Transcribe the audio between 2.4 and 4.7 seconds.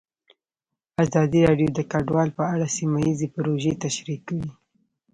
اړه سیمه ییزې پروژې تشریح کړې.